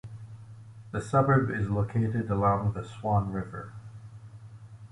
The 0.93 0.99
suburb 0.99 1.51
is 1.51 1.69
located 1.69 2.31
along 2.31 2.73
the 2.73 2.83
Swan 2.83 3.31
River. 3.31 3.71